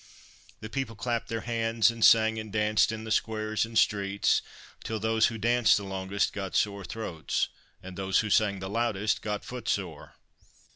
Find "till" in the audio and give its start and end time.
4.83-4.99